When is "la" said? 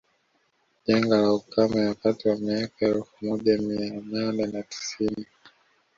1.17-1.33